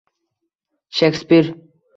[1.01, 1.47] Shekspir